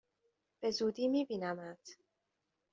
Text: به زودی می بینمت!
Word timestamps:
به 0.59 0.71
زودی 0.71 1.07
می 1.07 1.25
بینمت! 1.25 1.97